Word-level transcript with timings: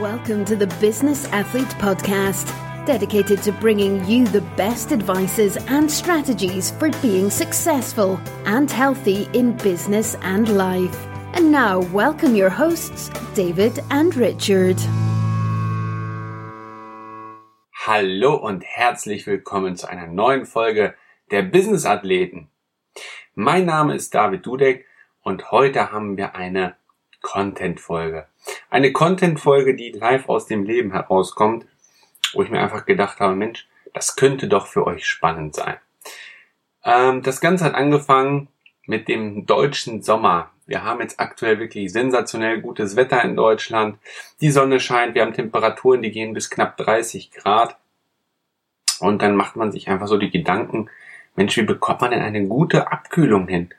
Welcome 0.00 0.44
to 0.44 0.54
the 0.54 0.68
Business 0.78 1.26
Athlete 1.32 1.74
Podcast, 1.80 2.46
dedicated 2.86 3.42
to 3.42 3.50
bringing 3.50 4.04
you 4.04 4.28
the 4.28 4.42
best 4.56 4.92
advices 4.92 5.56
and 5.66 5.90
strategies 5.90 6.70
for 6.70 6.90
being 7.02 7.30
successful 7.30 8.20
and 8.44 8.70
healthy 8.70 9.28
in 9.32 9.56
business 9.56 10.14
and 10.22 10.56
life. 10.56 10.96
And 11.34 11.50
now, 11.50 11.80
welcome 11.92 12.36
your 12.36 12.48
hosts, 12.48 13.10
David 13.34 13.80
and 13.90 14.14
Richard. 14.14 14.76
Hallo 17.84 18.36
und 18.36 18.62
herzlich 18.64 19.26
willkommen 19.26 19.74
zu 19.74 19.88
einer 19.88 20.06
neuen 20.06 20.46
Folge 20.46 20.94
der 21.32 21.42
Business 21.42 21.84
Athleten. 21.84 22.48
Mein 23.34 23.66
Name 23.66 23.96
ist 23.96 24.14
David 24.14 24.46
Dudek 24.46 24.86
und 25.22 25.50
heute 25.50 25.90
haben 25.90 26.16
wir 26.16 26.36
eine 26.36 26.76
Content-Folge. 27.20 28.26
Eine 28.70 28.92
Content-Folge, 28.92 29.74
die 29.74 29.90
live 29.90 30.28
aus 30.28 30.46
dem 30.46 30.64
Leben 30.64 30.92
herauskommt, 30.92 31.66
wo 32.32 32.42
ich 32.42 32.50
mir 32.50 32.60
einfach 32.60 32.86
gedacht 32.86 33.20
habe, 33.20 33.34
Mensch, 33.34 33.68
das 33.94 34.16
könnte 34.16 34.48
doch 34.48 34.66
für 34.66 34.86
euch 34.86 35.06
spannend 35.06 35.54
sein. 35.54 35.76
Ähm, 36.84 37.22
das 37.22 37.40
Ganze 37.40 37.64
hat 37.64 37.74
angefangen 37.74 38.48
mit 38.86 39.08
dem 39.08 39.46
deutschen 39.46 40.02
Sommer. 40.02 40.50
Wir 40.66 40.84
haben 40.84 41.00
jetzt 41.00 41.20
aktuell 41.20 41.58
wirklich 41.58 41.92
sensationell 41.92 42.60
gutes 42.60 42.96
Wetter 42.96 43.22
in 43.24 43.36
Deutschland. 43.36 43.98
Die 44.40 44.50
Sonne 44.50 44.80
scheint, 44.80 45.14
wir 45.14 45.22
haben 45.22 45.32
Temperaturen, 45.32 46.02
die 46.02 46.10
gehen 46.10 46.34
bis 46.34 46.50
knapp 46.50 46.76
30 46.76 47.30
Grad. 47.30 47.76
Und 49.00 49.22
dann 49.22 49.36
macht 49.36 49.56
man 49.56 49.72
sich 49.72 49.88
einfach 49.88 50.08
so 50.08 50.18
die 50.18 50.30
Gedanken, 50.30 50.90
Mensch, 51.36 51.56
wie 51.56 51.62
bekommt 51.62 52.00
man 52.00 52.10
denn 52.10 52.20
eine 52.22 52.46
gute 52.46 52.90
Abkühlung 52.90 53.46
hin? 53.46 53.70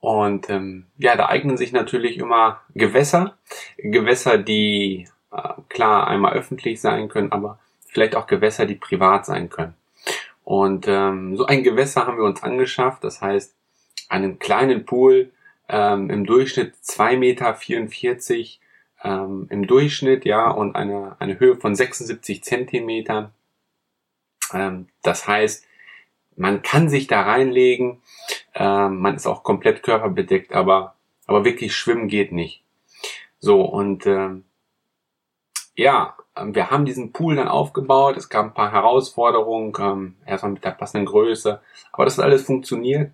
Und 0.00 0.48
ähm, 0.48 0.86
ja, 0.96 1.14
da 1.16 1.26
eignen 1.26 1.56
sich 1.56 1.72
natürlich 1.72 2.18
immer 2.18 2.62
Gewässer. 2.74 3.36
Gewässer, 3.76 4.38
die 4.38 5.08
äh, 5.30 5.48
klar 5.68 6.08
einmal 6.08 6.32
öffentlich 6.32 6.80
sein 6.80 7.08
können, 7.08 7.32
aber 7.32 7.58
vielleicht 7.86 8.16
auch 8.16 8.26
Gewässer, 8.26 8.66
die 8.66 8.76
privat 8.76 9.26
sein 9.26 9.50
können. 9.50 9.74
Und 10.42 10.86
ähm, 10.88 11.36
so 11.36 11.46
ein 11.46 11.62
Gewässer 11.62 12.06
haben 12.06 12.16
wir 12.16 12.24
uns 12.24 12.42
angeschafft. 12.42 13.04
Das 13.04 13.20
heißt, 13.20 13.54
einen 14.08 14.38
kleinen 14.38 14.84
Pool 14.86 15.30
ähm, 15.68 16.10
im 16.10 16.24
Durchschnitt 16.24 16.74
2,44 16.82 17.18
Meter 17.18 17.58
ähm, 19.02 19.46
im 19.50 19.66
Durchschnitt, 19.66 20.24
ja, 20.24 20.50
und 20.50 20.76
eine, 20.76 21.16
eine 21.18 21.38
Höhe 21.38 21.56
von 21.56 21.74
76 21.74 22.42
Zentimetern. 22.42 23.32
Ähm, 24.52 24.88
das 25.02 25.26
heißt, 25.26 25.64
man 26.36 26.62
kann 26.62 26.88
sich 26.88 27.06
da 27.06 27.22
reinlegen, 27.22 28.02
äh, 28.54 28.88
man 28.88 29.14
ist 29.14 29.26
auch 29.26 29.42
komplett 29.42 29.82
körperbedeckt, 29.82 30.52
aber, 30.52 30.94
aber 31.26 31.44
wirklich 31.44 31.74
schwimmen 31.74 32.08
geht 32.08 32.32
nicht. 32.32 32.62
So, 33.38 33.62
und 33.62 34.06
äh, 34.06 34.30
ja, 35.74 36.14
wir 36.36 36.70
haben 36.70 36.84
diesen 36.84 37.12
Pool 37.12 37.36
dann 37.36 37.48
aufgebaut, 37.48 38.16
es 38.16 38.28
gab 38.28 38.46
ein 38.46 38.54
paar 38.54 38.72
Herausforderungen, 38.72 39.72
ähm, 39.78 40.16
erstmal 40.26 40.52
mit 40.52 40.64
der 40.64 40.70
passenden 40.72 41.06
Größe, 41.06 41.60
aber 41.92 42.04
das 42.04 42.18
hat 42.18 42.24
alles 42.24 42.44
funktioniert. 42.44 43.12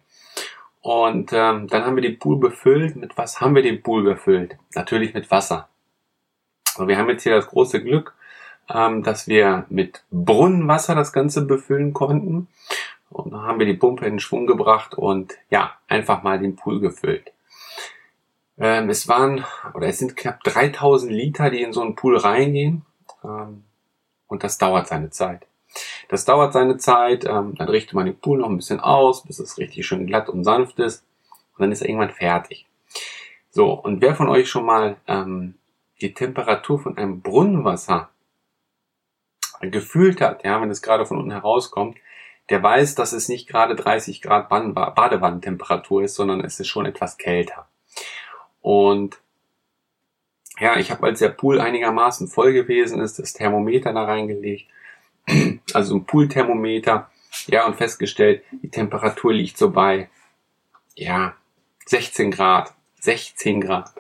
Und 0.87 1.33
ähm, 1.33 1.67
dann 1.67 1.85
haben 1.85 1.97
wir 1.97 2.03
den 2.03 2.21
Pool 2.21 2.39
befüllt. 2.39 2.95
Mit 2.95 3.19
was 3.19 3.41
haben 3.41 3.57
wir 3.57 3.63
den 3.63 3.83
Pool 3.83 4.05
befüllt? 4.05 4.57
Natürlich 4.73 5.15
mit 5.15 5.33
Wasser. 5.33 5.69
Und 6.77 6.87
wir 6.87 6.97
haben 6.97 7.09
jetzt 7.09 7.25
hier 7.25 7.35
das 7.35 7.49
große 7.49 7.83
Glück, 7.83 8.15
ähm, 8.73 9.03
dass 9.03 9.27
wir 9.27 9.67
mit 9.69 10.05
Brunnenwasser 10.13 10.95
das 10.95 11.13
Ganze 11.13 11.45
befüllen 11.45 11.93
konnten. 11.93 12.47
Haben 13.33 13.59
wir 13.59 13.67
die 13.67 13.75
Pumpe 13.75 14.07
in 14.07 14.21
Schwung 14.21 14.47
gebracht 14.47 14.95
und 14.95 15.35
ja, 15.51 15.73
einfach 15.89 16.23
mal 16.23 16.39
den 16.39 16.57
Pool 16.57 16.81
gefüllt. 16.81 17.33
Ähm, 18.59 18.89
es 18.89 19.09
waren, 19.09 19.45
oder 19.75 19.89
es 19.89 19.99
sind 19.99 20.17
knapp 20.17 20.43
3000 20.45 21.13
Liter, 21.13 21.51
die 21.51 21.63
in 21.63 21.73
so 21.73 21.83
einen 21.83 21.95
Pool 21.95 22.17
reingehen. 22.17 22.85
Ähm, 23.23 23.65
und 24.29 24.45
das 24.45 24.59
dauert 24.59 24.89
seine 24.89 25.11
Zeit. 25.11 25.47
Das 26.09 26.25
dauert 26.25 26.53
seine 26.53 26.79
Zeit, 26.79 27.25
ähm, 27.25 27.55
dann 27.57 27.69
richtet 27.69 27.95
man 27.95 28.07
den 28.07 28.19
Pool 28.19 28.39
noch 28.39 28.49
ein 28.49 28.57
bisschen 28.57 28.81
aus, 28.81 29.25
bis 29.25 29.39
es 29.39 29.59
richtig 29.59 29.87
schön 29.87 30.07
glatt 30.07 30.29
und 30.29 30.45
sanft 30.45 30.79
ist. 30.79 31.05
Und 31.57 31.63
dann 31.63 31.73
ist 31.73 31.83
er 31.83 31.89
irgendwann 31.89 32.11
fertig. 32.11 32.67
So, 33.51 33.73
und 33.73 34.01
wer 34.01 34.15
von 34.15 34.29
euch 34.29 34.49
schon 34.49 34.65
mal 34.65 34.97
ähm, 35.07 35.55
die 36.01 36.15
Temperatur 36.15 36.79
von 36.79 36.97
einem 36.97 37.21
Brunnenwasser 37.21 38.11
gefühlt 39.61 40.21
hat, 40.21 40.45
ja, 40.45 40.61
wenn 40.61 40.71
es 40.71 40.83
gerade 40.83 41.07
von 41.07 41.19
unten 41.19 41.31
herauskommt, 41.31 41.97
der 42.51 42.63
weiß, 42.63 42.95
dass 42.95 43.13
es 43.13 43.29
nicht 43.29 43.49
gerade 43.49 43.75
30 43.75 44.23
Grad 44.23 44.49
Badewannentemperatur 44.49 46.05
ist, 46.05 46.15
sondern 46.15 46.45
es 46.45 46.61
ist 46.61 46.69
schon 46.69 46.87
etwas 46.87 47.19
kälter. 47.19 47.69
Und 48.61 49.19
ja, 50.59 50.77
ich 50.79 50.91
habe, 50.91 51.07
als 51.07 51.19
der 51.19 51.29
Pool 51.29 51.61
einigermaßen 51.61 52.29
voll 52.29 52.53
gewesen 52.53 53.01
ist, 53.01 53.19
das 53.19 53.33
Thermometer 53.33 53.93
da 53.93 54.05
reingelegt, 54.05 54.69
also 55.75 55.97
ein 55.97 56.05
Poolthermometer, 56.05 57.11
ja, 57.47 57.67
und 57.67 57.77
festgestellt, 57.77 58.43
die 58.63 58.71
Temperatur 58.71 59.33
liegt 59.33 59.59
so 59.59 59.71
bei, 59.71 60.09
ja, 60.95 61.37
16 61.87 62.31
Grad, 62.31 62.75
16 63.01 63.61
Grad. 63.61 63.93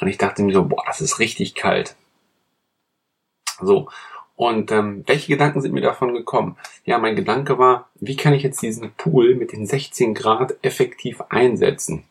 Und 0.00 0.08
ich 0.08 0.18
dachte 0.18 0.42
mir 0.42 0.52
so, 0.52 0.64
boah, 0.64 0.82
das 0.86 1.00
ist 1.00 1.20
richtig 1.20 1.54
kalt. 1.54 1.94
So, 3.60 3.88
und 4.36 4.72
ähm, 4.72 5.04
welche 5.06 5.32
Gedanken 5.32 5.60
sind 5.60 5.74
mir 5.74 5.82
davon 5.82 6.14
gekommen? 6.14 6.56
Ja, 6.84 6.98
mein 6.98 7.16
Gedanke 7.16 7.58
war, 7.58 7.90
wie 8.00 8.16
kann 8.16 8.32
ich 8.32 8.42
jetzt 8.42 8.62
diesen 8.62 8.92
Pool 8.92 9.34
mit 9.34 9.52
den 9.52 9.66
16 9.66 10.14
Grad 10.14 10.56
effektiv 10.62 11.20
einsetzen? 11.28 12.04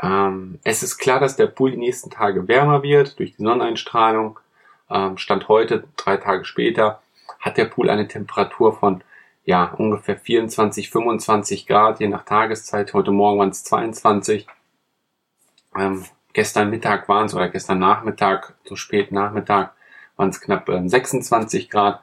Ähm, 0.00 0.58
es 0.64 0.82
ist 0.82 0.98
klar, 0.98 1.20
dass 1.20 1.36
der 1.36 1.46
Pool 1.46 1.72
die 1.72 1.78
nächsten 1.78 2.10
Tage 2.10 2.46
wärmer 2.48 2.82
wird 2.82 3.18
durch 3.18 3.34
die 3.36 3.42
Sonneneinstrahlung. 3.42 4.38
Ähm, 4.90 5.18
Stand 5.18 5.48
heute, 5.48 5.84
drei 5.96 6.16
Tage 6.16 6.44
später, 6.44 7.02
hat 7.40 7.56
der 7.56 7.64
Pool 7.64 7.90
eine 7.90 8.08
Temperatur 8.08 8.76
von 8.76 9.02
ja 9.44 9.72
ungefähr 9.78 10.18
24, 10.18 10.90
25 10.90 11.66
Grad, 11.66 12.00
je 12.00 12.08
nach 12.08 12.24
Tageszeit. 12.24 12.92
Heute 12.92 13.10
Morgen 13.10 13.38
waren 13.38 13.48
es 13.48 13.64
22. 13.64 14.46
Ähm, 15.76 16.04
gestern 16.34 16.70
Mittag 16.70 17.08
waren 17.08 17.26
es 17.26 17.34
oder 17.34 17.48
gestern 17.48 17.78
Nachmittag, 17.78 18.54
so 18.64 18.76
spät 18.76 19.10
Nachmittag, 19.10 19.72
waren 20.18 20.30
es 20.30 20.40
knapp 20.40 20.68
26 20.68 21.64
ähm, 21.64 21.70
Grad. 21.70 22.02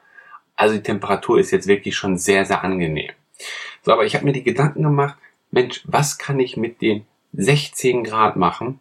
Also 0.56 0.76
die 0.76 0.84
Temperatur 0.84 1.40
ist 1.40 1.52
jetzt 1.52 1.68
wirklich 1.68 1.96
schon 1.96 2.18
sehr, 2.18 2.46
sehr 2.46 2.64
angenehm. 2.64 3.12
So, 3.84 3.92
aber 3.92 4.06
ich 4.06 4.16
habe 4.16 4.26
mir 4.26 4.32
die 4.32 4.44
Gedanken 4.44 4.84
gemacht, 4.84 5.18
Mensch, 5.52 5.84
was 5.86 6.18
kann 6.18 6.40
ich 6.40 6.58
mit 6.58 6.82
den 6.82 7.06
16 7.34 8.04
Grad 8.04 8.36
machen? 8.36 8.80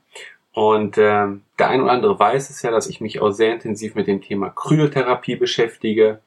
Und 0.52 0.96
ähm, 0.98 1.42
der 1.58 1.68
ein 1.68 1.82
oder 1.82 1.92
andere 1.92 2.18
weiß 2.18 2.48
es 2.48 2.62
ja, 2.62 2.70
dass 2.70 2.88
ich 2.88 3.00
mich 3.00 3.20
auch 3.20 3.32
sehr 3.32 3.52
intensiv 3.52 3.96
mit 3.96 4.06
dem 4.06 4.22
Thema 4.22 4.50
Kryotherapie 4.50 5.34
beschäftige, 5.34 6.20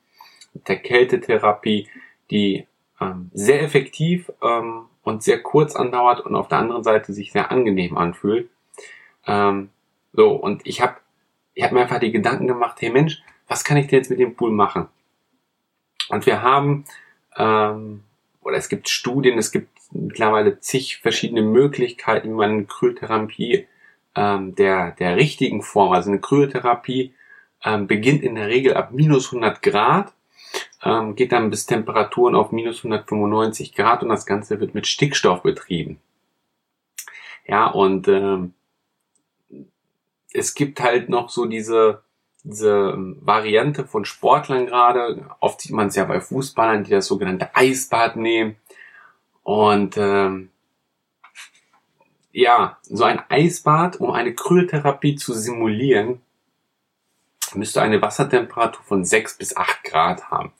mit 0.54 0.68
der 0.68 0.78
Kältetherapie, 0.78 1.88
die 2.30 2.68
ähm, 3.00 3.32
sehr 3.34 3.62
effektiv 3.62 4.30
ähm, 4.44 4.86
und 5.04 5.24
sehr 5.24 5.42
kurz 5.42 5.78
andauert 5.78 6.20
und 6.20 6.36
auf 6.36 6.50
der 6.50 6.58
anderen 6.58 6.84
Seite 6.84 7.14
sich 7.14 7.32
sehr 7.32 7.52
angenehm 7.52 7.98
anfühlt. 7.98 8.50
Ähm, 9.26 9.70
so, 10.12 10.32
und 10.32 10.66
ich 10.66 10.82
habe 10.82 10.98
ich 11.58 11.64
habe 11.64 11.74
mir 11.74 11.82
einfach 11.82 12.00
die 12.00 12.12
Gedanken 12.12 12.46
gemacht, 12.46 12.78
hey 12.82 12.92
Mensch, 12.92 13.24
was 13.48 13.64
kann 13.64 13.78
ich 13.78 13.88
denn 13.88 13.98
jetzt 13.98 14.12
mit 14.12 14.20
dem 14.20 14.36
Pool 14.36 14.52
machen? 14.52 14.90
Und 16.08 16.28
wir 16.28 16.44
haben, 16.44 16.86
ähm, 17.36 18.04
oder 18.42 18.58
es 18.58 18.70
gibt 18.70 18.90
Studien, 18.90 19.40
es 19.40 19.52
gibt 19.52 19.70
mittlerweile 19.92 20.60
zig 20.60 20.98
verschiedene 20.98 21.42
Möglichkeiten, 21.42 22.30
wie 22.30 22.36
man 22.36 22.52
eine 22.52 22.66
Kryotherapie 22.66 23.68
ähm, 24.16 24.54
der, 24.54 24.92
der 24.92 25.16
richtigen 25.16 25.64
Form, 25.64 25.94
also 25.94 26.12
eine 26.12 26.20
Kryotherapie 26.20 27.16
ähm, 27.64 27.88
beginnt 27.88 28.22
in 28.22 28.36
der 28.36 28.50
Regel 28.50 28.76
ab 28.76 28.92
minus 28.92 29.34
100 29.34 29.64
Grad, 29.64 30.14
ähm, 30.84 31.16
geht 31.16 31.32
dann 31.32 31.50
bis 31.50 31.66
Temperaturen 31.66 32.36
auf 32.36 32.52
minus 32.52 32.86
195 32.86 33.74
Grad 33.74 34.04
und 34.04 34.10
das 34.10 34.28
Ganze 34.28 34.60
wird 34.60 34.76
mit 34.76 34.86
Stickstoff 34.86 35.42
betrieben. 35.42 36.00
Ja, 37.48 37.66
und 37.66 38.08
ähm, 38.08 38.54
es 40.38 40.54
gibt 40.54 40.80
halt 40.82 41.10
noch 41.10 41.30
so 41.30 41.46
diese, 41.46 42.04
diese 42.44 42.94
Variante 43.22 43.86
von 43.86 44.06
Sportlern 44.06 44.68
gerade. 44.68 45.26
Oft 45.40 45.62
sieht 45.62 45.72
man 45.72 45.88
es 45.88 45.96
ja 45.96 46.06
bei 46.06 46.22
Fußballern, 46.22 46.84
die 46.84 46.92
das 46.92 47.08
sogenannte 47.08 47.56
Eisbad 47.56 48.16
nehmen. 48.16 48.56
Und 49.44 49.98
ähm, 49.98 50.50
ja, 52.32 52.78
so 52.84 53.04
ein 53.04 53.22
Eisbad, 53.30 54.00
um 54.00 54.12
eine 54.12 54.36
Kryotherapie 54.36 55.16
zu 55.16 55.34
simulieren, 55.34 56.22
müsste 57.56 57.82
eine 57.82 58.02
Wassertemperatur 58.02 58.84
von 58.84 59.04
6 59.04 59.38
bis 59.38 59.58
8 59.58 59.84
Grad 59.84 60.30
haben. 60.30 60.52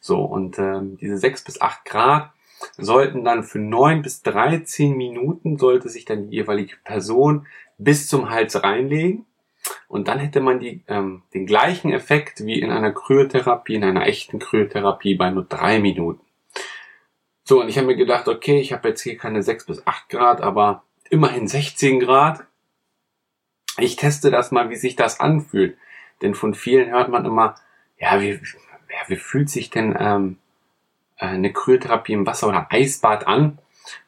So, 0.00 0.22
und 0.22 0.58
ähm, 0.58 0.96
diese 0.96 1.18
6 1.18 1.44
bis 1.44 1.60
8 1.60 1.84
Grad 1.84 2.30
sollten 2.76 3.24
dann 3.24 3.42
für 3.42 3.58
9 3.58 4.02
bis 4.02 4.22
13 4.22 4.96
Minuten 4.96 5.58
sollte 5.58 5.88
sich 5.88 6.04
dann 6.04 6.28
die 6.28 6.36
jeweilige 6.36 6.76
Person 6.84 7.46
bis 7.78 8.08
zum 8.08 8.30
Hals 8.30 8.62
reinlegen. 8.62 9.26
Und 9.88 10.08
dann 10.08 10.18
hätte 10.18 10.40
man 10.40 10.60
die, 10.60 10.82
ähm, 10.88 11.22
den 11.34 11.46
gleichen 11.46 11.92
Effekt 11.92 12.44
wie 12.44 12.60
in 12.60 12.70
einer 12.70 12.92
Kryotherapie, 12.92 13.74
in 13.74 13.84
einer 13.84 14.06
echten 14.06 14.38
Kryotherapie 14.38 15.14
bei 15.14 15.30
nur 15.30 15.44
drei 15.44 15.80
Minuten. 15.80 16.24
So, 17.44 17.60
und 17.60 17.68
ich 17.68 17.76
habe 17.76 17.88
mir 17.88 17.96
gedacht, 17.96 18.28
okay, 18.28 18.60
ich 18.60 18.72
habe 18.72 18.88
jetzt 18.88 19.02
hier 19.02 19.16
keine 19.16 19.42
6 19.42 19.66
bis 19.66 19.86
8 19.86 20.08
Grad, 20.08 20.40
aber 20.40 20.84
immerhin 21.10 21.48
16 21.48 22.00
Grad. 22.00 22.46
Ich 23.78 23.96
teste 23.96 24.30
das 24.30 24.50
mal, 24.50 24.70
wie 24.70 24.76
sich 24.76 24.96
das 24.96 25.20
anfühlt. 25.20 25.76
Denn 26.22 26.34
von 26.34 26.54
vielen 26.54 26.90
hört 26.90 27.08
man 27.08 27.24
immer, 27.24 27.56
ja, 27.98 28.20
wie, 28.20 28.30
ja, 28.30 29.08
wie 29.08 29.16
fühlt 29.16 29.50
sich 29.50 29.70
denn 29.70 29.96
ähm, 29.98 30.36
äh, 30.36 30.39
eine 31.26 31.52
Kryotherapie 31.52 32.12
im 32.12 32.26
Wasser 32.26 32.48
oder 32.48 32.66
Eisbad 32.70 33.26
an? 33.26 33.58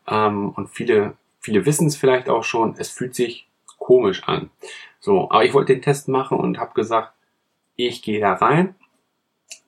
Ähm, 0.06 0.50
und 0.50 0.70
viele, 0.70 1.16
viele 1.40 1.66
wissen 1.66 1.86
es 1.86 1.96
vielleicht 1.96 2.28
auch 2.28 2.44
schon, 2.44 2.74
es 2.78 2.90
fühlt 2.90 3.14
sich 3.14 3.48
komisch 3.78 4.24
an. 4.24 4.50
So, 5.00 5.30
aber 5.30 5.44
ich 5.44 5.54
wollte 5.54 5.72
den 5.72 5.82
Test 5.82 6.08
machen 6.08 6.38
und 6.38 6.58
habe 6.58 6.74
gesagt, 6.74 7.12
ich 7.76 8.02
gehe 8.02 8.20
da 8.20 8.34
rein. 8.34 8.74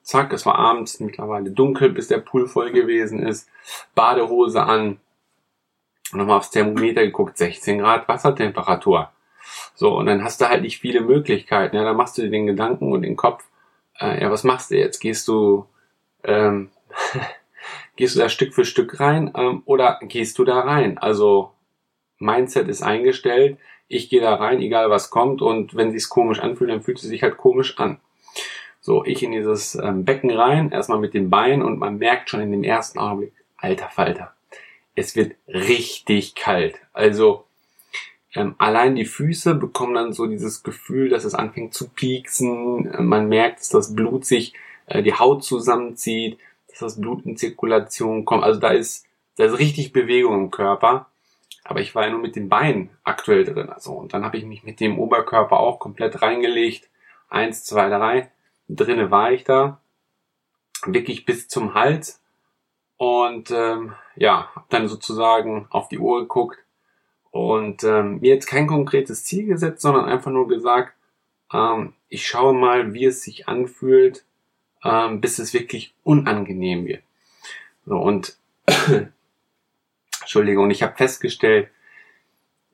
Zack, 0.02 0.32
es 0.32 0.44
war 0.44 0.56
abends 0.56 1.00
mittlerweile 1.00 1.50
dunkel, 1.50 1.90
bis 1.90 2.08
der 2.08 2.18
Pool 2.18 2.46
voll 2.46 2.72
gewesen 2.72 3.26
ist. 3.26 3.48
Badehose 3.94 4.62
an. 4.62 5.00
Nochmal 6.12 6.36
aufs 6.38 6.50
Thermometer 6.50 7.02
geguckt, 7.02 7.38
16 7.38 7.78
Grad 7.78 8.06
Wassertemperatur. 8.06 9.10
So, 9.74 9.96
und 9.96 10.06
dann 10.06 10.22
hast 10.22 10.40
du 10.40 10.48
halt 10.48 10.62
nicht 10.62 10.78
viele 10.78 11.00
Möglichkeiten. 11.00 11.74
Ja, 11.76 11.84
da 11.84 11.94
machst 11.94 12.18
du 12.18 12.22
dir 12.22 12.30
den 12.30 12.46
Gedanken 12.46 12.92
und 12.92 13.02
den 13.02 13.16
Kopf, 13.16 13.44
äh, 13.98 14.22
ja, 14.22 14.30
was 14.30 14.44
machst 14.44 14.70
du 14.70 14.76
jetzt? 14.76 15.00
Gehst 15.00 15.26
du, 15.26 15.66
ähm, 16.22 16.70
gehst 17.96 18.14
du 18.14 18.20
da 18.20 18.28
Stück 18.28 18.54
für 18.54 18.64
Stück 18.64 19.00
rein 19.00 19.32
ähm, 19.36 19.62
oder 19.64 19.98
gehst 20.02 20.38
du 20.38 20.44
da 20.44 20.60
rein? 20.60 20.98
Also 20.98 21.52
Mindset 22.18 22.68
ist 22.68 22.82
eingestellt, 22.82 23.58
ich 23.88 24.08
gehe 24.08 24.20
da 24.20 24.34
rein, 24.34 24.60
egal 24.60 24.90
was 24.90 25.10
kommt 25.10 25.42
und 25.42 25.76
wenn 25.76 25.92
sich's 25.92 26.08
komisch 26.08 26.40
anfühlt, 26.40 26.70
dann 26.70 26.82
fühlt 26.82 26.98
es 26.98 27.04
sich 27.04 27.22
halt 27.22 27.36
komisch 27.36 27.78
an. 27.78 27.98
So, 28.80 29.04
ich 29.04 29.22
in 29.22 29.32
dieses 29.32 29.74
ähm, 29.76 30.04
Becken 30.04 30.30
rein, 30.30 30.70
erstmal 30.70 30.98
mit 30.98 31.14
den 31.14 31.30
Beinen 31.30 31.62
und 31.62 31.78
man 31.78 31.98
merkt 31.98 32.28
schon 32.28 32.40
in 32.40 32.52
dem 32.52 32.64
ersten 32.64 32.98
Augenblick, 32.98 33.32
alter 33.56 33.88
Falter, 33.88 34.34
es 34.94 35.16
wird 35.16 35.36
richtig 35.48 36.34
kalt. 36.34 36.76
Also 36.92 37.44
ähm, 38.34 38.54
allein 38.58 38.94
die 38.96 39.04
Füße 39.04 39.54
bekommen 39.54 39.94
dann 39.94 40.12
so 40.12 40.26
dieses 40.26 40.62
Gefühl, 40.62 41.08
dass 41.08 41.24
es 41.24 41.34
anfängt 41.34 41.72
zu 41.72 41.88
pieksen. 41.88 42.92
Man 43.06 43.28
merkt, 43.28 43.60
dass 43.60 43.68
das 43.68 43.94
Blut 43.94 44.24
sich 44.24 44.54
äh, 44.86 45.02
die 45.02 45.14
Haut 45.14 45.44
zusammenzieht, 45.44 46.38
dass 46.80 46.94
das 46.94 47.00
Blut 47.00 47.24
in 47.24 47.36
Zirkulation 47.36 48.24
kommt. 48.24 48.44
Also 48.44 48.60
da 48.60 48.68
ist, 48.68 49.06
da 49.36 49.44
ist 49.44 49.58
richtig 49.58 49.92
Bewegung 49.92 50.34
im 50.34 50.50
Körper. 50.50 51.06
Aber 51.64 51.80
ich 51.80 51.94
war 51.94 52.04
ja 52.04 52.10
nur 52.10 52.20
mit 52.20 52.36
den 52.36 52.48
Beinen 52.48 52.90
aktuell 53.04 53.44
drin. 53.44 53.70
Also, 53.70 53.92
und 53.92 54.12
dann 54.12 54.24
habe 54.24 54.36
ich 54.36 54.44
mich 54.44 54.64
mit 54.64 54.80
dem 54.80 54.98
Oberkörper 54.98 55.58
auch 55.58 55.78
komplett 55.78 56.20
reingelegt. 56.20 56.90
Eins, 57.30 57.64
zwei, 57.64 57.88
drei. 57.88 58.30
Drinnen 58.68 59.10
war 59.10 59.32
ich 59.32 59.44
da. 59.44 59.80
Wirklich 60.84 61.24
bis 61.24 61.48
zum 61.48 61.74
Hals. 61.74 62.20
Und 62.96 63.50
ähm, 63.50 63.94
ja, 64.16 64.50
habe 64.54 64.66
dann 64.68 64.88
sozusagen 64.88 65.66
auf 65.70 65.88
die 65.88 65.98
Uhr 65.98 66.20
geguckt 66.20 66.58
und 67.30 67.82
ähm, 67.82 68.20
mir 68.20 68.32
jetzt 68.32 68.46
kein 68.46 68.68
konkretes 68.68 69.24
Ziel 69.24 69.46
gesetzt, 69.46 69.82
sondern 69.82 70.04
einfach 70.04 70.30
nur 70.30 70.46
gesagt, 70.46 70.94
ähm, 71.52 71.94
ich 72.08 72.26
schaue 72.26 72.54
mal, 72.54 72.94
wie 72.94 73.06
es 73.06 73.22
sich 73.22 73.48
anfühlt, 73.48 74.24
ähm, 74.84 75.20
bis 75.20 75.38
es 75.38 75.52
wirklich 75.54 75.94
unangenehm 76.04 76.86
wird. 76.86 77.02
So, 77.86 77.96
und 77.96 78.36
Entschuldigung, 80.20 80.70
ich 80.70 80.82
habe 80.82 80.96
festgestellt, 80.96 81.68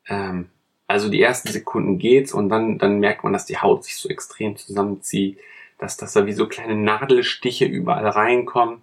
ähm, 0.08 0.50
also 0.86 1.08
die 1.08 1.22
ersten 1.22 1.48
Sekunden 1.48 1.98
geht's 1.98 2.32
und 2.32 2.48
dann, 2.48 2.78
dann 2.78 2.98
merkt 2.98 3.22
man, 3.22 3.32
dass 3.32 3.46
die 3.46 3.58
Haut 3.58 3.84
sich 3.84 3.96
so 3.96 4.08
extrem 4.08 4.56
zusammenzieht, 4.56 5.38
dass, 5.78 5.96
dass 5.96 6.12
da 6.12 6.26
wie 6.26 6.32
so 6.32 6.48
kleine 6.48 6.74
Nadelstiche 6.74 7.64
überall 7.64 8.06
reinkommen 8.06 8.82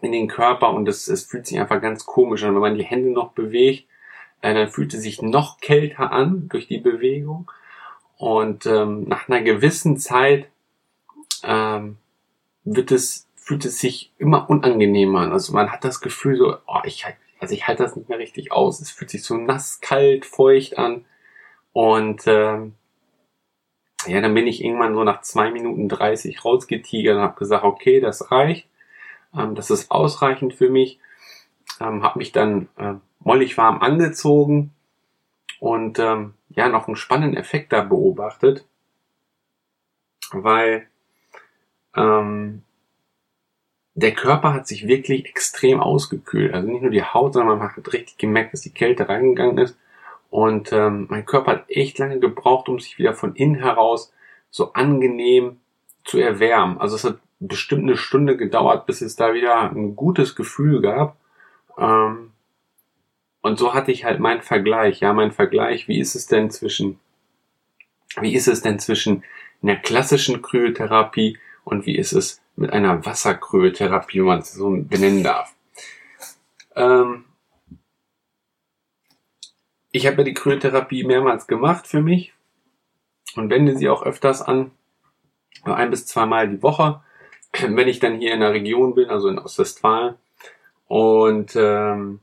in 0.00 0.12
den 0.12 0.28
Körper 0.28 0.70
und 0.70 0.88
es, 0.88 1.08
es 1.08 1.24
fühlt 1.24 1.46
sich 1.46 1.58
einfach 1.58 1.80
ganz 1.80 2.06
komisch 2.06 2.44
an. 2.44 2.54
Wenn 2.54 2.60
man 2.60 2.78
die 2.78 2.84
Hände 2.84 3.10
noch 3.10 3.32
bewegt, 3.32 3.86
äh, 4.42 4.54
dann 4.54 4.68
fühlt 4.68 4.94
es 4.94 5.02
sich 5.02 5.22
noch 5.22 5.60
kälter 5.60 6.12
an 6.12 6.48
durch 6.48 6.68
die 6.68 6.78
Bewegung. 6.78 7.50
Und 8.16 8.64
ähm, 8.66 9.04
nach 9.08 9.28
einer 9.28 9.42
gewissen 9.42 9.98
Zeit 9.98 10.48
ähm, 11.46 11.96
wird 12.64 12.90
es, 12.90 13.28
fühlt 13.36 13.64
es 13.64 13.78
sich 13.78 14.12
immer 14.18 14.50
unangenehmer 14.50 15.20
an. 15.20 15.32
Also 15.32 15.54
man 15.54 15.70
hat 15.70 15.84
das 15.84 16.00
Gefühl 16.00 16.36
so, 16.36 16.56
oh, 16.66 16.80
ich 16.84 17.04
halt, 17.04 17.16
also 17.38 17.54
ich 17.54 17.66
halte 17.66 17.84
das 17.84 17.96
nicht 17.96 18.08
mehr 18.08 18.18
richtig 18.18 18.52
aus. 18.52 18.80
Es 18.80 18.90
fühlt 18.90 19.10
sich 19.10 19.22
so 19.22 19.36
nass, 19.36 19.80
kalt, 19.80 20.26
feucht 20.26 20.76
an. 20.76 21.04
Und 21.72 22.22
ähm, 22.26 22.74
ja, 24.06 24.20
dann 24.20 24.34
bin 24.34 24.46
ich 24.46 24.64
irgendwann 24.64 24.94
so 24.94 25.04
nach 25.04 25.20
zwei 25.22 25.50
Minuten 25.50 25.88
dreißig 25.88 26.44
rausgetigert 26.44 27.16
und 27.16 27.22
habe 27.22 27.38
gesagt, 27.38 27.64
okay, 27.64 28.00
das 28.00 28.30
reicht. 28.30 28.68
Ähm, 29.34 29.54
das 29.54 29.70
ist 29.70 29.90
ausreichend 29.90 30.54
für 30.54 30.70
mich. 30.70 30.98
Ähm, 31.80 32.02
habe 32.02 32.18
mich 32.18 32.32
dann 32.32 32.68
äh, 32.76 32.94
mollig 33.20 33.58
warm 33.58 33.82
angezogen 33.82 34.72
und 35.60 35.98
ähm, 35.98 36.34
ja, 36.48 36.68
noch 36.68 36.86
einen 36.86 36.96
spannenden 36.96 37.36
Effekt 37.36 37.72
da 37.72 37.82
beobachtet, 37.82 38.64
weil 40.30 40.88
ähm, 41.96 42.62
der 43.94 44.12
Körper 44.12 44.52
hat 44.52 44.66
sich 44.66 44.86
wirklich 44.86 45.24
extrem 45.24 45.80
ausgekühlt. 45.80 46.52
Also 46.52 46.68
nicht 46.68 46.82
nur 46.82 46.90
die 46.90 47.02
Haut, 47.02 47.32
sondern 47.32 47.58
man 47.58 47.74
hat 47.74 47.92
richtig 47.92 48.18
gemerkt, 48.18 48.52
dass 48.52 48.60
die 48.60 48.74
Kälte 48.74 49.08
reingegangen 49.08 49.58
ist. 49.58 49.78
Und 50.28 50.72
ähm, 50.72 51.06
mein 51.08 51.24
Körper 51.24 51.52
hat 51.52 51.70
echt 51.70 51.98
lange 51.98 52.20
gebraucht, 52.20 52.68
um 52.68 52.78
sich 52.78 52.98
wieder 52.98 53.14
von 53.14 53.34
innen 53.34 53.54
heraus 53.54 54.12
so 54.50 54.74
angenehm 54.74 55.60
zu 56.04 56.18
erwärmen. 56.18 56.78
Also 56.78 56.96
es 56.96 57.04
hat 57.04 57.18
bestimmt 57.40 57.84
eine 57.84 57.96
Stunde 57.96 58.36
gedauert, 58.36 58.86
bis 58.86 59.00
es 59.00 59.16
da 59.16 59.32
wieder 59.34 59.70
ein 59.70 59.96
gutes 59.96 60.36
Gefühl 60.36 60.82
gab. 60.82 61.16
Ähm, 61.78 62.32
und 63.40 63.58
so 63.58 63.74
hatte 63.74 63.92
ich 63.92 64.04
halt 64.04 64.20
meinen 64.20 64.42
Vergleich. 64.42 65.00
Ja, 65.00 65.12
mein 65.12 65.32
Vergleich, 65.32 65.88
wie 65.88 66.00
ist 66.00 66.14
es 66.14 66.26
denn 66.26 66.50
zwischen, 66.50 66.98
wie 68.20 68.34
ist 68.34 68.48
es 68.48 68.60
denn 68.60 68.78
zwischen 68.78 69.24
einer 69.62 69.76
klassischen 69.76 70.42
Kryotherapie 70.42 71.38
und 71.66 71.84
wie 71.84 71.96
ist 71.96 72.12
es 72.12 72.40
mit 72.54 72.72
einer 72.72 73.04
Wasserkryotherapie, 73.04 74.20
wenn 74.20 74.26
man 74.26 74.38
es 74.38 74.52
so 74.52 74.70
benennen 74.70 75.24
darf. 75.24 75.52
Ähm, 76.76 77.24
ich 79.90 80.06
habe 80.06 80.18
ja 80.18 80.22
die 80.22 80.34
Kryotherapie 80.34 81.02
mehrmals 81.02 81.48
gemacht 81.48 81.88
für 81.88 82.00
mich 82.00 82.32
und 83.34 83.50
wende 83.50 83.76
sie 83.76 83.88
auch 83.88 84.04
öfters 84.04 84.42
an, 84.42 84.70
ein 85.64 85.90
bis 85.90 86.06
zweimal 86.06 86.48
die 86.48 86.62
Woche, 86.62 87.02
wenn 87.60 87.88
ich 87.88 87.98
dann 87.98 88.20
hier 88.20 88.32
in 88.32 88.40
der 88.40 88.52
Region 88.52 88.94
bin, 88.94 89.10
also 89.10 89.28
in 89.28 89.40
Ostwestfalen. 89.40 90.14
Und 90.86 91.56
ähm, 91.56 92.20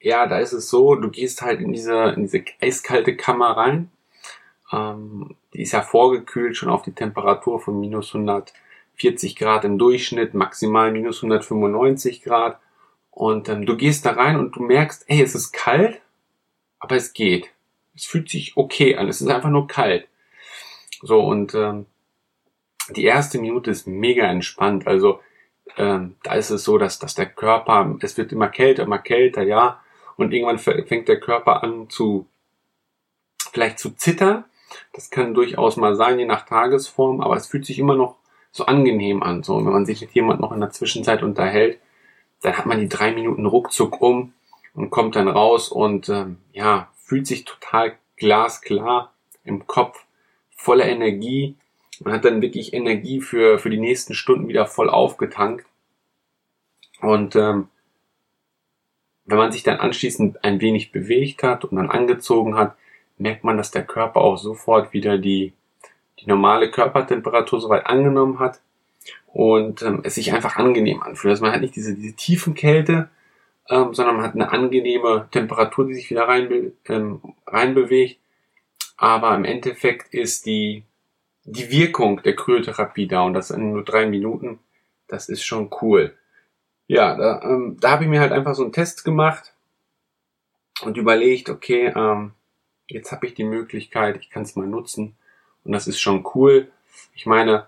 ja, 0.00 0.26
da 0.26 0.38
ist 0.38 0.52
es 0.52 0.68
so, 0.68 0.96
du 0.96 1.08
gehst 1.08 1.40
halt 1.40 1.60
in 1.60 1.72
diese, 1.72 2.10
in 2.10 2.24
diese 2.24 2.44
eiskalte 2.60 3.16
Kammer 3.16 3.56
rein. 3.56 3.90
Ähm, 4.72 5.36
die 5.52 5.62
ist 5.62 5.72
ja 5.72 5.82
vorgekühlt 5.82 6.56
schon 6.56 6.68
auf 6.68 6.82
die 6.82 6.94
Temperatur 6.94 7.60
von 7.60 7.78
minus 7.78 8.14
140 8.14 9.36
Grad 9.36 9.64
im 9.64 9.78
Durchschnitt, 9.78 10.34
maximal 10.34 10.92
minus 10.92 11.22
195 11.22 12.22
Grad. 12.22 12.58
Und 13.10 13.48
ähm, 13.48 13.66
du 13.66 13.76
gehst 13.76 14.06
da 14.06 14.12
rein 14.12 14.38
und 14.38 14.56
du 14.56 14.62
merkst, 14.62 15.04
ey, 15.08 15.22
es 15.22 15.34
ist 15.34 15.52
kalt, 15.52 16.00
aber 16.78 16.96
es 16.96 17.12
geht. 17.12 17.50
Es 17.94 18.06
fühlt 18.06 18.30
sich 18.30 18.56
okay 18.56 18.96
an. 18.96 19.08
Es 19.08 19.20
ist 19.20 19.28
einfach 19.28 19.50
nur 19.50 19.66
kalt. 19.66 20.06
So, 21.02 21.20
und 21.20 21.54
ähm, 21.54 21.86
die 22.96 23.04
erste 23.04 23.38
Minute 23.38 23.70
ist 23.70 23.86
mega 23.86 24.24
entspannt. 24.24 24.86
Also 24.86 25.20
ähm, 25.76 26.16
da 26.22 26.34
ist 26.34 26.50
es 26.50 26.64
so, 26.64 26.78
dass, 26.78 26.98
dass 26.98 27.14
der 27.14 27.26
Körper, 27.26 27.96
es 28.00 28.16
wird 28.16 28.32
immer 28.32 28.48
kälter, 28.48 28.84
immer 28.84 28.98
kälter, 28.98 29.42
ja. 29.42 29.82
Und 30.16 30.32
irgendwann 30.32 30.58
fängt 30.58 31.08
der 31.08 31.20
Körper 31.20 31.62
an 31.62 31.88
zu, 31.88 32.26
vielleicht 33.52 33.78
zu 33.78 33.90
zittern. 33.90 34.44
Das 34.92 35.10
kann 35.10 35.34
durchaus 35.34 35.76
mal 35.76 35.96
sein, 35.96 36.18
je 36.18 36.26
nach 36.26 36.46
Tagesform, 36.46 37.20
aber 37.20 37.36
es 37.36 37.46
fühlt 37.46 37.66
sich 37.66 37.78
immer 37.78 37.94
noch 37.94 38.16
so 38.52 38.66
angenehm 38.66 39.22
an. 39.22 39.42
So, 39.42 39.56
wenn 39.56 39.72
man 39.72 39.86
sich 39.86 40.00
mit 40.00 40.12
jemand 40.12 40.40
noch 40.40 40.52
in 40.52 40.60
der 40.60 40.70
Zwischenzeit 40.70 41.22
unterhält, 41.22 41.78
dann 42.42 42.56
hat 42.56 42.66
man 42.66 42.80
die 42.80 42.88
drei 42.88 43.12
Minuten 43.12 43.46
ruckzuck 43.46 44.00
um 44.00 44.32
und 44.74 44.90
kommt 44.90 45.16
dann 45.16 45.28
raus 45.28 45.68
und 45.68 46.08
ähm, 46.08 46.38
ja, 46.52 46.88
fühlt 46.96 47.26
sich 47.26 47.44
total 47.44 47.96
glasklar 48.16 49.12
im 49.44 49.66
Kopf, 49.66 50.04
voller 50.56 50.86
Energie 50.86 51.56
man 52.02 52.14
hat 52.14 52.24
dann 52.24 52.42
wirklich 52.42 52.72
Energie 52.72 53.20
für, 53.20 53.58
für 53.58 53.70
die 53.70 53.78
nächsten 53.78 54.14
Stunden 54.14 54.48
wieder 54.48 54.66
voll 54.66 54.88
aufgetankt. 54.88 55.66
Und 57.00 57.36
ähm, 57.36 57.68
wenn 59.26 59.38
man 59.38 59.52
sich 59.52 59.62
dann 59.62 59.78
anschließend 59.78 60.42
ein 60.42 60.60
wenig 60.60 60.92
bewegt 60.92 61.42
hat 61.42 61.64
und 61.64 61.76
dann 61.76 61.90
angezogen 61.90 62.56
hat, 62.56 62.76
merkt 63.20 63.44
man, 63.44 63.56
dass 63.56 63.70
der 63.70 63.84
Körper 63.84 64.20
auch 64.20 64.36
sofort 64.36 64.92
wieder 64.92 65.18
die, 65.18 65.52
die 66.18 66.26
normale 66.26 66.70
Körpertemperatur 66.70 67.60
soweit 67.60 67.86
angenommen 67.86 68.38
hat 68.38 68.60
und 69.26 69.82
ähm, 69.82 70.00
es 70.04 70.14
sich 70.14 70.32
einfach 70.32 70.56
angenehm 70.56 71.02
anfühlt. 71.02 71.30
Also 71.30 71.44
man 71.44 71.52
hat 71.52 71.60
nicht 71.60 71.76
diese, 71.76 71.94
diese 71.94 72.16
tiefen 72.16 72.54
Kälte, 72.54 73.08
ähm, 73.68 73.94
sondern 73.94 74.16
man 74.16 74.24
hat 74.24 74.34
eine 74.34 74.50
angenehme 74.50 75.28
Temperatur, 75.30 75.86
die 75.86 75.94
sich 75.94 76.10
wieder 76.10 76.26
rein, 76.28 76.72
ähm, 76.88 77.20
reinbewegt. 77.46 78.18
Aber 78.96 79.34
im 79.34 79.44
Endeffekt 79.44 80.12
ist 80.12 80.46
die, 80.46 80.84
die 81.44 81.70
Wirkung 81.70 82.22
der 82.22 82.36
Kryotherapie 82.36 83.06
da 83.06 83.22
und 83.22 83.34
das 83.34 83.50
in 83.50 83.72
nur 83.72 83.84
drei 83.84 84.06
Minuten, 84.06 84.58
das 85.08 85.28
ist 85.28 85.44
schon 85.44 85.70
cool. 85.80 86.14
Ja, 86.86 87.16
da, 87.16 87.42
ähm, 87.44 87.76
da 87.80 87.92
habe 87.92 88.04
ich 88.04 88.10
mir 88.10 88.20
halt 88.20 88.32
einfach 88.32 88.54
so 88.54 88.62
einen 88.62 88.72
Test 88.72 89.04
gemacht 89.04 89.54
und 90.82 90.96
überlegt, 90.96 91.48
okay, 91.48 91.92
ähm, 91.94 92.32
jetzt 92.90 93.12
habe 93.12 93.26
ich 93.26 93.34
die 93.34 93.44
Möglichkeit, 93.44 94.18
ich 94.20 94.30
kann 94.30 94.42
es 94.42 94.56
mal 94.56 94.66
nutzen 94.66 95.16
und 95.64 95.72
das 95.72 95.86
ist 95.86 96.00
schon 96.00 96.26
cool. 96.34 96.70
Ich 97.14 97.26
meine, 97.26 97.66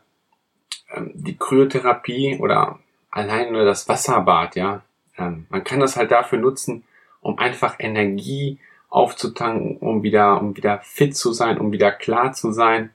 ähm, 0.92 1.12
die 1.14 1.36
Kryotherapie 1.36 2.38
oder 2.38 2.78
allein 3.10 3.52
nur 3.52 3.64
das 3.64 3.88
Wasserbad, 3.88 4.56
ja, 4.56 4.82
ähm, 5.16 5.46
man 5.50 5.64
kann 5.64 5.80
das 5.80 5.96
halt 5.96 6.10
dafür 6.10 6.38
nutzen, 6.38 6.84
um 7.20 7.38
einfach 7.38 7.76
Energie 7.78 8.58
aufzutanken, 8.88 9.78
um 9.78 10.02
wieder, 10.02 10.40
um 10.40 10.56
wieder 10.56 10.80
fit 10.80 11.16
zu 11.16 11.32
sein, 11.32 11.58
um 11.58 11.72
wieder 11.72 11.92
klar 11.92 12.32
zu 12.32 12.52
sein. 12.52 12.90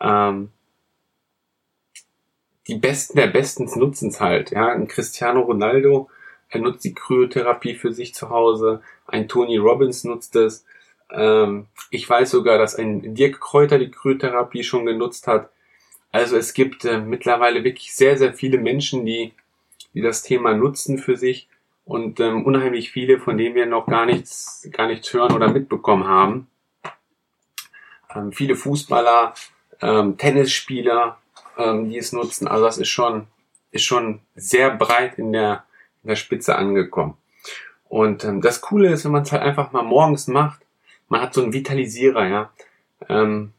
Ähm, 0.00 0.50
die 2.66 2.74
Besten 2.74 3.16
der 3.16 3.28
Besten 3.28 3.70
nutzen 3.78 4.10
es 4.10 4.20
halt. 4.20 4.50
Ja, 4.50 4.68
ein 4.68 4.88
Cristiano 4.88 5.40
Ronaldo, 5.40 6.10
er 6.48 6.60
nutzt 6.60 6.84
die 6.84 6.94
Kryotherapie 6.94 7.74
für 7.74 7.92
sich 7.92 8.14
zu 8.14 8.30
Hause. 8.30 8.82
Ein 9.06 9.28
Tony 9.28 9.56
Robbins 9.56 10.04
nutzt 10.04 10.36
es. 10.36 10.64
Ähm, 11.10 11.66
ich 11.90 12.08
weiß 12.08 12.30
sogar, 12.30 12.58
dass 12.58 12.74
ein 12.74 13.14
Dirk 13.14 13.40
Kräuter 13.40 13.78
die 13.78 13.90
Kryotherapie 13.90 14.64
schon 14.64 14.86
genutzt 14.86 15.26
hat. 15.26 15.50
Also 16.12 16.36
es 16.36 16.54
gibt 16.54 16.84
äh, 16.84 16.98
mittlerweile 16.98 17.64
wirklich 17.64 17.94
sehr, 17.94 18.16
sehr 18.16 18.32
viele 18.32 18.58
Menschen, 18.58 19.04
die, 19.04 19.32
die 19.94 20.00
das 20.00 20.22
Thema 20.22 20.54
nutzen 20.54 20.98
für 20.98 21.16
sich 21.16 21.48
und 21.84 22.20
ähm, 22.20 22.44
unheimlich 22.44 22.90
viele, 22.90 23.18
von 23.18 23.38
denen 23.38 23.54
wir 23.54 23.66
noch 23.66 23.86
gar 23.86 24.06
nichts, 24.06 24.68
gar 24.72 24.88
nichts 24.88 25.12
hören 25.12 25.32
oder 25.32 25.48
mitbekommen 25.48 26.06
haben. 26.06 26.48
Ähm, 28.14 28.32
viele 28.32 28.56
Fußballer, 28.56 29.34
ähm, 29.80 30.16
Tennisspieler, 30.16 31.18
ähm, 31.56 31.88
die 31.88 31.98
es 31.98 32.12
nutzen. 32.12 32.48
Also 32.48 32.64
das 32.64 32.78
ist 32.78 32.88
schon, 32.88 33.28
ist 33.70 33.84
schon 33.84 34.20
sehr 34.34 34.70
breit 34.70 35.18
in 35.18 35.32
der, 35.32 35.64
in 36.02 36.08
der 36.08 36.16
Spitze 36.16 36.56
angekommen. 36.56 37.16
Und 37.88 38.24
ähm, 38.24 38.40
das 38.40 38.60
Coole 38.60 38.90
ist, 38.90 39.04
wenn 39.04 39.12
man 39.12 39.22
es 39.22 39.32
halt 39.32 39.42
einfach 39.42 39.70
mal 39.72 39.84
morgens 39.84 40.26
macht, 40.26 40.65
man 41.08 41.20
hat 41.20 41.34
so 41.34 41.42
einen 41.42 41.52
Vitalisierer, 41.52 42.26
ja. 42.26 42.52
Ähm, 43.08 43.52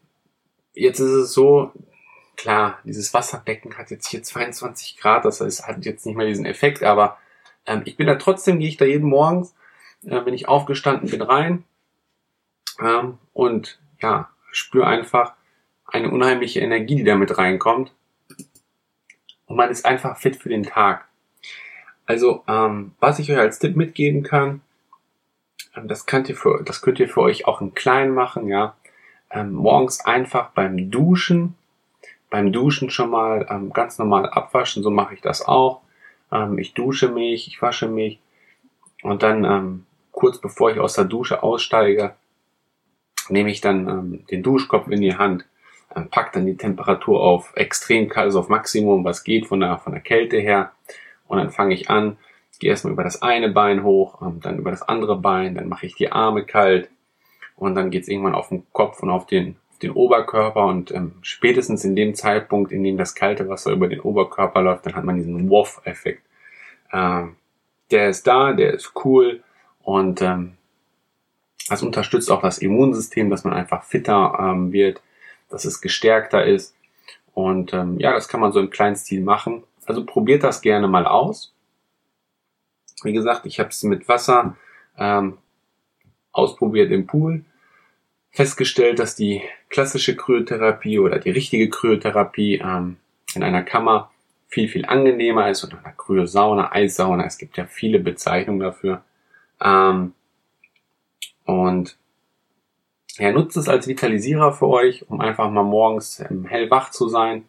jetzt 0.74 1.00
ist 1.00 1.12
es 1.12 1.34
so, 1.34 1.72
klar, 2.36 2.80
dieses 2.84 3.14
Wasserbecken 3.14 3.78
hat 3.78 3.92
jetzt 3.92 4.08
hier 4.08 4.24
22 4.24 4.98
Grad, 4.98 5.26
das 5.26 5.42
heißt, 5.42 5.68
hat 5.68 5.86
jetzt 5.86 6.06
nicht 6.06 6.16
mehr 6.16 6.28
diesen 6.28 6.46
Effekt, 6.46 6.84
aber 6.84 7.18
ähm, 7.66 7.82
ich 7.86 7.98
bin 7.98 8.08
da 8.08 8.16
trotzdem, 8.16 8.60
gehe 8.60 8.70
ich 8.70 8.78
da 8.78 8.86
jeden 8.86 9.10
Morgen, 9.10 9.48
äh, 10.04 10.26
wenn 10.26 10.34
ich 10.34 10.48
aufgestanden 10.48 11.10
bin, 11.10 11.22
rein 11.22 11.64
ähm, 12.80 13.18
und 13.34 13.80
ja, 14.02 14.30
spüre 14.52 14.88
einfach 14.88 15.34
eine 15.86 16.12
unheimliche 16.12 16.60
Energie, 16.60 16.96
die 16.96 17.04
da 17.04 17.16
mit 17.16 17.38
reinkommt. 17.38 17.94
Und 19.46 19.56
man 19.56 19.70
ist 19.70 19.86
einfach 19.86 20.18
fit 20.18 20.36
für 20.36 20.50
den 20.50 20.64
Tag. 20.64 21.08
Also, 22.06 22.44
ähm, 22.48 22.94
was 23.00 23.20
ich 23.20 23.32
euch 23.32 23.38
als 23.38 23.60
Tipp 23.60 23.76
mitgeben 23.76 24.24
kann, 24.24 24.62
das, 25.86 26.06
könnt 26.06 26.30
ihr 26.30 26.36
für, 26.36 26.64
das 26.64 26.82
könnt 26.82 27.00
ihr 27.00 27.10
für 27.10 27.22
euch 27.22 27.48
auch 27.48 27.62
im 27.62 27.74
Kleinen 27.74 28.14
machen, 28.14 28.48
ja. 28.48 28.76
Ähm, 29.30 29.54
morgens 29.54 30.06
einfach 30.06 30.52
beim 30.52 30.90
Duschen, 30.90 31.56
beim 32.30 32.52
Duschen 32.52 32.90
schon 32.90 33.10
mal 33.10 33.46
ähm, 33.50 33.74
ganz 33.74 33.98
normal 33.98 34.30
abwaschen, 34.30 34.84
so 34.84 34.90
mache 34.90 35.14
ich 35.14 35.22
das 35.22 35.46
auch. 35.46 35.82
Ähm, 36.32 36.58
ich 36.58 36.74
dusche 36.74 37.10
mich, 37.10 37.48
ich 37.48 37.62
wasche 37.62 37.88
mich 37.88 38.20
und 39.04 39.24
dann 39.24 39.44
ähm, 39.44 39.86
kurz 40.12 40.40
bevor 40.40 40.72
ich 40.72 40.80
aus 40.80 40.94
der 40.94 41.06
Dusche 41.06 41.44
aussteige, 41.44 42.16
nehme 43.30 43.52
ich 43.52 43.62
dann 43.62 43.88
ähm, 43.88 44.26
den 44.32 44.44
Duschkopf 44.44 44.88
in 44.88 45.02
die 45.02 45.16
Hand, 45.16 45.46
ähm, 45.96 46.10
pack 46.10 46.34
dann 46.34 46.46
die 46.46 46.58
Temperatur 46.58 47.22
auf 47.22 47.52
extrem 47.56 48.10
kalt, 48.10 48.26
also 48.26 48.40
auf 48.40 48.50
Maximum, 48.50 49.04
was 49.04 49.24
geht 49.24 49.48
von 49.48 49.60
der, 49.60 49.78
von 49.78 49.94
der 49.94 50.02
Kälte 50.02 50.38
her. 50.38 50.72
Und 51.28 51.38
dann 51.38 51.52
fange 51.52 51.74
ich 51.74 51.90
an, 51.90 52.18
gehe 52.60 52.70
erstmal 52.70 52.94
über 52.94 53.04
das 53.04 53.22
eine 53.22 53.50
Bein 53.50 53.84
hoch, 53.84 54.22
ähm, 54.22 54.40
dann 54.42 54.58
über 54.58 54.72
das 54.72 54.82
andere 54.82 55.18
Bein, 55.18 55.56
dann 55.56 55.70
mache 55.70 55.86
ich 55.86 55.96
die 55.96 56.12
Arme 56.12 56.46
kalt 56.46 56.90
und 57.56 57.76
dann 57.76 57.92
geht's 57.92 58.08
irgendwann 58.08 58.36
auf 58.36 58.50
den 58.50 58.64
Kopf 58.72 59.02
und 59.02 59.10
auf 59.10 59.26
den, 59.26 59.56
auf 59.72 59.80
den 59.80 59.92
Oberkörper 59.92 60.66
und 60.66 60.92
ähm, 60.92 61.14
spätestens 61.22 61.84
in 61.84 61.96
dem 61.96 62.16
Zeitpunkt, 62.16 62.72
in 62.72 62.84
dem 62.84 62.98
das 62.98 63.16
kalte 63.16 63.50
Wasser 63.50 63.72
über 63.72 63.88
den 63.88 64.00
Oberkörper 64.00 64.62
läuft, 64.62 64.86
dann 64.86 64.96
hat 64.96 65.04
man 65.04 65.18
diesen 65.18 65.50
Woff-Effekt. 65.50 66.24
Ähm, 66.94 67.36
der 67.92 68.10
ist 68.10 68.28
da, 68.28 68.54
der 68.54 68.74
ist 68.74 68.94
cool 69.04 69.44
und 69.82 70.22
ähm, 70.22 70.54
das 71.70 71.84
unterstützt 71.84 72.32
auch 72.32 72.42
das 72.42 72.60
Immunsystem, 72.60 73.30
dass 73.30 73.44
man 73.44 73.54
einfach 73.54 73.84
fitter 73.84 74.38
ähm, 74.40 74.72
wird, 74.72 75.02
dass 75.50 75.66
es 75.66 75.82
gestärkter 75.82 76.46
ist 76.46 76.78
und 77.38 77.72
ähm, 77.72 78.00
ja, 78.00 78.14
das 78.14 78.28
kann 78.28 78.40
man 78.40 78.52
so 78.52 78.60
im 78.60 78.72
kleinen 78.72 78.96
Stil 78.96 79.22
machen. 79.22 79.62
Also 79.86 80.04
probiert 80.04 80.44
das 80.44 80.62
gerne 80.62 80.88
mal 80.88 81.06
aus. 81.06 81.54
Wie 83.04 83.14
gesagt, 83.14 83.46
ich 83.46 83.60
habe 83.60 83.70
es 83.70 83.84
mit 83.84 84.08
Wasser 84.08 84.58
ähm, 84.98 85.38
ausprobiert 86.32 86.92
im 86.92 87.08
Pool, 87.08 87.46
festgestellt, 88.32 89.00
dass 89.00 89.16
die 89.16 89.42
klassische 89.70 90.16
Kryotherapie 90.16 91.00
oder 91.00 91.20
die 91.20 91.32
richtige 91.32 91.70
Kryotherapie 91.70 92.62
ähm, 92.64 92.98
in 93.34 93.44
einer 93.44 93.64
Kammer 93.64 94.12
viel, 94.48 94.70
viel 94.70 94.86
angenehmer 94.86 95.50
ist 95.50 95.64
und 95.64 95.74
einer 95.74 95.94
Kryosauna, 95.94 96.72
Eissauna, 96.72 97.26
es 97.26 97.38
gibt 97.38 97.58
ja 97.58 97.66
viele 97.66 98.00
Bezeichnungen 98.00 98.60
dafür. 98.60 99.04
Ähm, 99.62 100.14
und 101.46 101.98
ja, 103.18 103.32
nutzt 103.32 103.58
es 103.58 103.68
als 103.68 103.88
Vitalisierer 103.88 104.54
für 104.54 104.68
euch, 104.68 105.10
um 105.10 105.22
einfach 105.22 105.50
mal 105.50 105.64
morgens 105.64 106.20
ähm, 106.20 106.46
hellwach 106.46 106.92
zu 106.92 107.08
sein. 107.08 107.46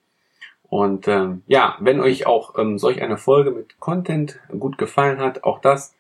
Und 0.69 1.09
ähm, 1.09 1.43
ja, 1.47 1.77
wenn 1.81 2.01
euch 2.01 2.27
auch 2.27 2.59
ähm, 2.59 2.79
solch 2.79 3.01
eine 3.03 3.17
Folge 3.17 3.51
mit 3.51 3.81
Content 3.81 4.39
gut 4.59 4.77
gefallen 4.77 5.19
hat, 5.19 5.45
auch 5.45 5.61
das 5.61 5.95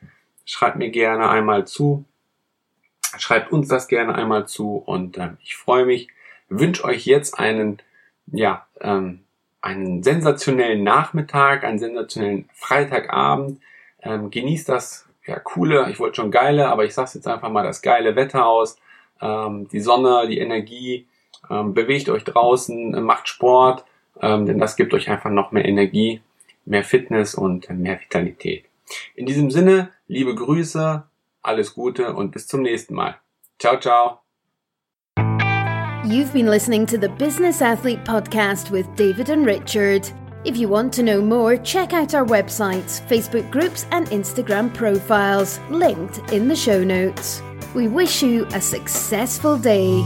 schreibt 0.44 0.76
mir 0.76 0.90
gerne 0.90 1.28
einmal 1.30 1.66
zu. 1.66 2.04
Schreibt 3.16 3.50
uns 3.50 3.68
das 3.68 3.88
gerne 3.88 4.14
einmal 4.14 4.46
zu 4.46 4.76
und 4.76 5.16
ähm, 5.16 5.38
ich 5.42 5.56
freue 5.56 5.86
mich. 5.86 6.08
Wünsche 6.50 6.84
euch 6.84 7.06
jetzt 7.06 7.38
einen 7.38 7.80
ja 8.26 8.66
ähm, 8.80 9.24
einen 9.60 10.02
sensationellen 10.02 10.82
Nachmittag, 10.82 11.64
einen 11.64 11.78
sensationellen 11.78 12.48
Freitagabend. 12.52 13.60
Ähm, 14.02 14.30
genießt 14.30 14.68
das 14.68 15.08
ja 15.26 15.38
coole, 15.38 15.90
ich 15.90 15.98
wollte 15.98 16.16
schon 16.16 16.30
geile, 16.30 16.68
aber 16.68 16.84
ich 16.84 16.94
sag's 16.94 17.14
jetzt 17.14 17.28
einfach 17.28 17.50
mal 17.50 17.64
das 17.64 17.82
geile 17.82 18.16
Wetter 18.16 18.46
aus. 18.46 18.76
Ähm, 19.20 19.68
die 19.68 19.80
Sonne, 19.80 20.26
die 20.28 20.38
Energie, 20.38 21.06
ähm, 21.50 21.74
bewegt 21.74 22.08
euch 22.08 22.24
draußen, 22.24 22.94
äh, 22.94 23.00
macht 23.00 23.28
Sport, 23.28 23.84
ähm, 24.20 24.46
denn 24.46 24.58
das 24.58 24.76
gibt 24.76 24.94
euch 24.94 25.08
einfach 25.08 25.30
noch 25.30 25.52
mehr 25.52 25.64
Energie, 25.64 26.20
mehr 26.64 26.84
Fitness 26.84 27.34
und 27.34 27.68
mehr 27.70 28.00
Vitalität. 28.00 28.64
In 29.14 29.26
diesem 29.26 29.50
Sinne, 29.50 29.90
liebe 30.06 30.34
Grüße, 30.34 31.04
alles 31.42 31.74
Gute 31.74 32.14
und 32.14 32.32
bis 32.32 32.46
zum 32.46 32.62
nächsten 32.62 32.94
Mal. 32.94 33.16
Ciao, 33.58 33.78
ciao. 33.78 34.20
You've 36.04 36.32
been 36.32 36.46
listening 36.46 36.86
to 36.86 36.96
the 36.96 37.08
Business 37.08 37.60
Athlete 37.60 38.02
Podcast 38.04 38.70
with 38.70 38.86
David 38.96 39.28
and 39.30 39.44
Richard. 39.44 40.10
If 40.44 40.56
you 40.56 40.68
want 40.68 40.92
to 40.94 41.02
know 41.02 41.20
more, 41.20 41.56
check 41.56 41.92
out 41.92 42.14
our 42.14 42.24
websites, 42.24 43.00
Facebook 43.08 43.50
groups, 43.50 43.86
and 43.90 44.06
Instagram 44.08 44.72
profiles, 44.72 45.58
linked 45.68 46.32
in 46.32 46.48
the 46.48 46.56
show 46.56 46.82
notes. 46.82 47.42
We 47.74 47.88
wish 47.88 48.22
you 48.22 48.46
a 48.54 48.60
successful 48.60 49.58
day. 49.58 50.02